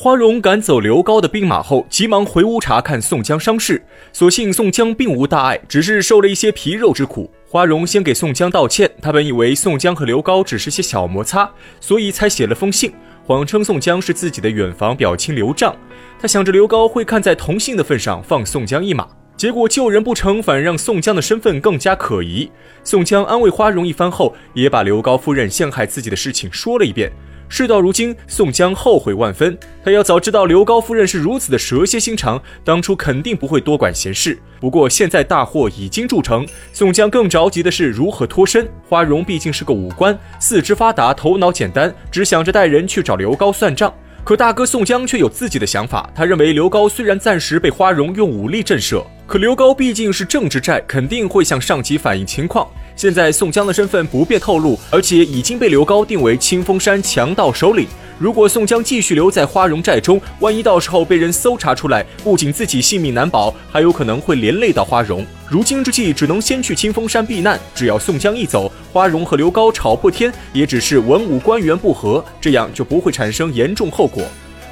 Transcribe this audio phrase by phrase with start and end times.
[0.00, 3.82] 花荣赶走刘高的兵马后，急忙回屋查看宋江伤势。
[4.12, 7.28] 所幸宋江并无大碍，只是受了一些皮肉之苦。
[7.48, 11.50] 花荣先给宋江道歉，他本以为宋江和刘高只是些小摩擦，
[11.80, 12.92] 所以才写了封信，
[13.26, 15.74] 谎称宋江是自己的远房表亲刘丈。
[16.20, 19.04] 他想着刘高会看在同姓的份上放宋江一马，
[19.38, 22.50] 结果救人不成，反让宋江的身份更加可疑。
[22.82, 27.12] 宋江安慰花荣一番后，也把刘高夫人陷害自己的事情说了一遍。
[27.48, 29.56] 事到如今，宋江后悔万分。
[29.84, 34.36] 他要早知道刘高夫人是如此的蛇蝎心肠，当初肯定不会多管闲事。
[34.58, 38.68] 不过现在大祸已经铸成，宋江更着急的是如何脱身。
[38.88, 43.94] 花荣毕竟是个武官，四肢发达，头脑简单，只想着带人去找刘高算账。
[44.24, 52.66] 可大哥宋江却有自己的想法，他认为刘高虽然暂时被花荣用武力震慑，可刘高毕竟是政治债，肯定会向上级反映情况。
[52.96, 57.86] 现在宋江的身份不便透露，而且已经被刘高定为清风山强盗首领。
[58.18, 65.22] 如果宋江继续留在花荣寨中，万一到时候被人搜查出来，不仅自己性命难保，还有可能会连累到花荣。
[65.46, 67.60] 如今之计，只能先去清风山避难。
[67.74, 74.24] 只要宋江一走，花荣和刘高吵破天，也只是文武官员不和，这样就不会产生严重后果。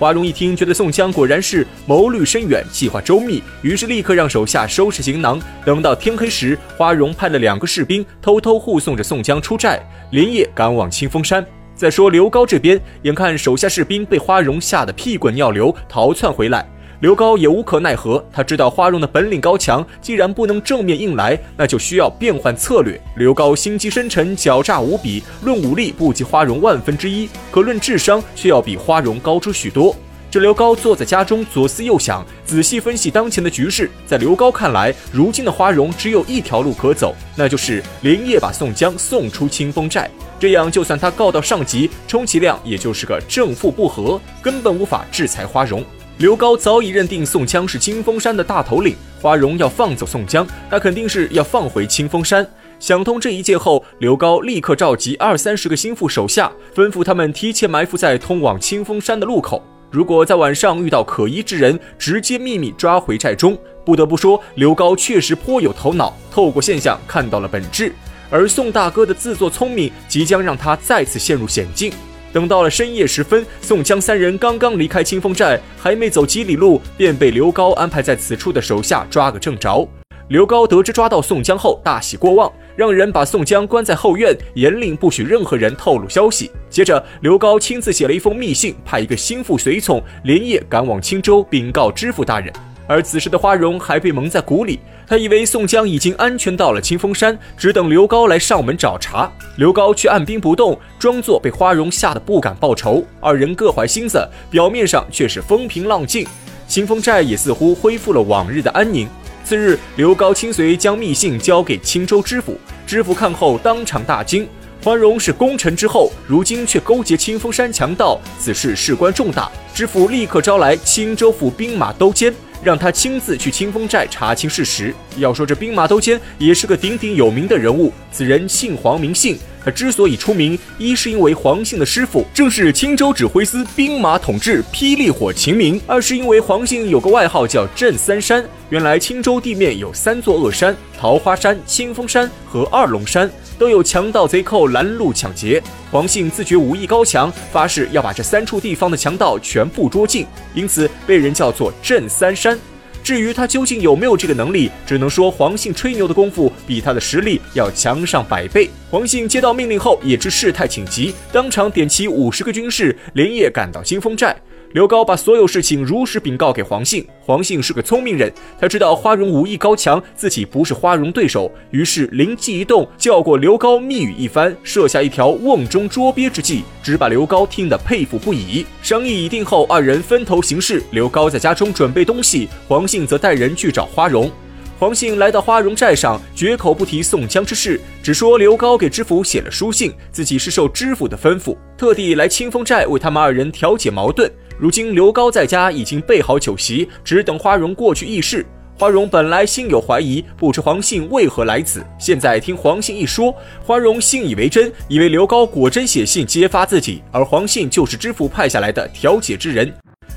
[0.00, 5.38] 花荣一听，觉得宋江果然是谋虑深远，计划周密，于是立刻让手下收拾行囊。
[5.62, 9.78] 等到天黑时，花荣派了两个士兵偷偷护送着宋江出寨，
[10.12, 11.44] 连夜赶往清风山。
[11.74, 16.66] 再说刘高这边，眼看手下士兵被花荣吓得屁滚尿流，逃窜回来。
[17.00, 23.00] 刘高也无可奈何，他知道花荣的本领高强，既然不能正面硬来，那就需要变换策略。
[23.16, 29.96] 刘高心机深沉，狡诈无比，论武力不及花荣万分之一，可论智商却要比花荣高出许多。
[30.30, 33.90] 这刘高坐在家中左思右想，仔细分析当前的局势。
[34.06, 40.08] 在刘高看来，如今的花荣只有一条路可走，那就是连夜把宋江送出清风寨。
[40.38, 45.82] 这样，就算他告到上级，充其量也就是个正负不和，根本无法制裁花荣。
[46.20, 52.46] 刘高早已认定宋江是清风山的大头领，花荣要放走宋江，那肯定是要放回清风山。
[52.78, 59.64] 想通这一切后，刘高立刻召集二三十个心腹手下，吩咐他们提前埋伏在通往清风山的路口。
[59.90, 63.56] 如果在晚上遇到可疑之人，直接秘密抓回寨中。
[63.82, 67.94] 不得不说，刘高确实颇有头脑，透过现象看到了本质。
[68.28, 71.90] 而宋大哥的自作聪明，即将让他再次陷入险境。
[72.32, 79.88] 等到了深夜时分，宋江三人刚刚离开清风寨，还没走几里路，便被刘高安排在此处的手下抓个正着。
[80.28, 86.52] 刘高得知抓到宋江后，大喜过望，让人把宋江关在后院，严令不许任何人透露消息。
[86.68, 92.52] 接着，刘高亲自写了一封密信，派一个心腹随从连夜赶往青州禀告知府大人。
[92.86, 94.78] 而此时的花荣还被蒙在鼓里，
[95.10, 99.28] 他以为宋江已经安全到了清风山，只等刘高来上门找茬。
[99.56, 103.04] 刘高却按兵不动，装作被花荣吓得不敢报仇。
[103.18, 106.24] 二人各怀心思，表面上却是风平浪静。
[106.68, 109.08] 清风寨也似乎恢复了往日的安宁。
[109.42, 112.56] 次日，刘高亲随将密信交给青州知府，
[112.86, 114.46] 知府看后当场大惊：
[114.80, 119.50] 花荣是功臣之后，如今却勾结清风山强盗，此事事关重大。
[119.74, 122.32] 知府立刻招来青州府兵马都监。
[122.62, 124.94] 让他亲自去清风寨查清事实。
[125.16, 129.38] 要说这兵马都监也是个鼎鼎有名的人物，此人姓黄名信。
[129.62, 138.42] 他之所以出名，一是因为黄信的师傅正是青州指挥司兵马统制霹雳火秦明；二是因为黄信有个外号叫镇三山。
[138.70, 145.62] 原来青州地面有三座恶山：桃花山、清风山和二龙山，都有强盗贼寇拦路抢劫。
[145.90, 152.58] 黄信自觉武艺高强，发誓要把这三处地方的强盗全部捉尽，因此被人叫做镇三山。
[153.04, 158.70] 至于他究竟有没有这个能力，只能说黄信吹牛的功夫比他的实力要强上百倍。
[158.90, 164.34] 黄信接到命令后，也知事态紧急，当场点齐五十个军士，连夜赶到金峰寨。
[164.72, 167.04] 刘高把所有事情如实禀告给黄信。
[167.20, 178.64] 黄信是个聪明人，他知道花荣武艺高强，自己不是花荣对手，于是灵机一动，叫过刘高密语一番，设下一条瓮中捉鳖之计，只把刘高听得佩服不已。
[178.80, 180.80] 商议已定后，二人分头行事。
[180.92, 184.30] 刘高在家中准备东西，黄信则带人去找花荣。
[184.78, 194.30] 黄信来到花荣寨上，绝口不提宋江之事，只说刘高给知府写了书信，自己是受知府的吩咐，特地来清风寨为他们二人调解矛盾。
[194.60, 198.44] 如今刘高在家已经备好酒席，只等花荣过去议事。
[198.78, 201.82] 花荣本来心有怀疑，不知黄信为何来此。
[201.98, 203.34] 现在听黄信一说，
[203.64, 209.72] 花荣信以为真，以为刘高果真写信揭发自己，而黄信就是知府派下来的调解之人。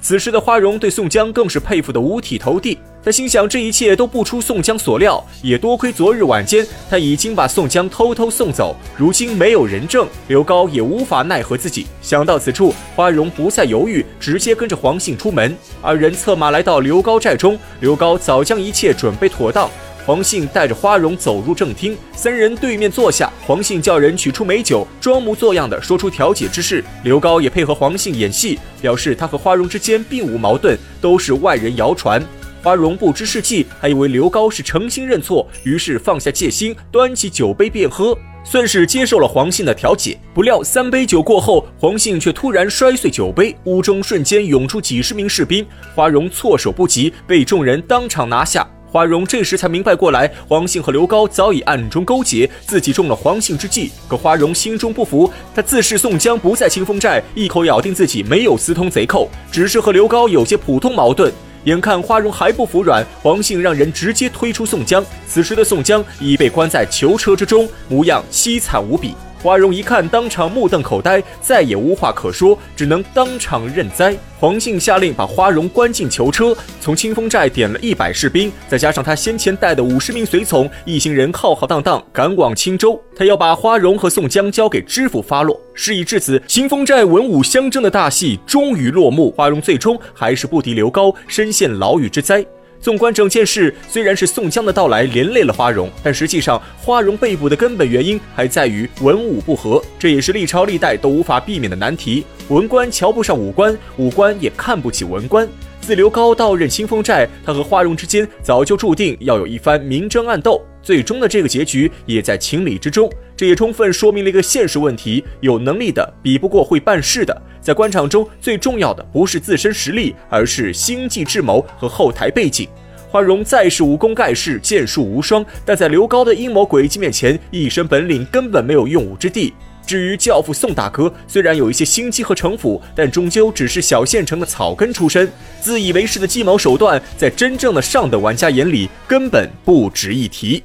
[0.00, 2.78] 此时的花荣对宋江更是佩服得五体投地。
[3.04, 11.86] 他心想，这一切都不出宋江所料，也多亏昨日晚间他已经把宋江偷偷送走，如今没有人证，刘高也无法奈何自己。
[12.02, 15.56] 想到此处，花荣不再犹豫，直接跟着黄信出门。
[15.80, 19.70] 二人策马来到刘高寨中，刘高早将一切准备妥当。
[20.06, 23.28] 黄信带着花荣走入正厅，三人对面坐下。
[23.44, 26.84] 黄信叫人取出美酒，装模作样的说出调解之事。
[27.02, 32.24] 刘高也配合黄信演戏，表示他和花荣之间并无矛盾，都是外人谣传。
[32.62, 40.16] 花荣不知是计，还以为刘高是诚心认错，于是放下戒心，端起酒杯便喝，算是接受了黄信的调解。
[40.32, 45.66] 不料三杯酒过后，黄信却突然摔碎酒杯，屋中瞬间涌出几十名士兵，
[45.96, 48.64] 花荣措手不及，被众人当场拿下。
[48.90, 53.90] 花荣这时才明白过来，黄信和刘高早已暗中勾结，自己中了黄信之计。
[54.08, 61.32] 可花荣心中不服，他自恃宋江不在清风寨，一口咬定自己没有私通贼寇，只是和刘高有些普通矛盾。
[61.64, 65.04] 眼看花荣还不服软，黄信让人直接推出宋江。
[65.26, 69.14] 此时的宋江已被关在囚车之中，模样凄惨无比。
[69.46, 74.12] 花荣一看，当场目瞪口呆，再也无话可说，只能当场认栽。
[74.40, 83.00] 黄信下令把花荣关进囚车，从清风寨点了一百士兵，再加上他先前带的五十名随从，一行人浩浩荡荡赶往青州。
[83.14, 85.56] 他要把花荣和宋江交给知府发落。
[85.74, 89.30] 事已至此，清风寨文武相争的大戏终于落幕。
[89.30, 92.44] 花荣最终还是不敌刘高，身陷牢狱之灾。
[92.86, 102.24] 纵观整件事，虽然是宋江的到来连累了花荣，但实际上花荣被捕的根本原因还在于文武不和，这也是历朝历代都无法避免的难题。
[102.48, 105.48] 文官瞧不上武官，武官也看不起文官。
[105.80, 113.10] 自刘高到任清风寨，他和花荣之间早就注定要有一番明争暗斗，最终的这个结局也在情理之中。
[113.36, 117.42] 这也充分说明了一个现实问题：有能力的比不过会办事的。
[117.60, 122.68] 在官场中最重要的不是自身实力，而是心计智谋和后台背景。
[123.10, 129.52] 花荣再是武功盖世、剑术无双，但在刘高的阴谋诡计面前，一身本领根本没有用武之地。
[129.84, 135.28] 至于教父宋大哥，虽然有一些心机和城府，但终究只是小县城的草根出身，
[135.60, 140.62] 自以为是的计谋手段，在真正的上等玩家眼里根本不值一提。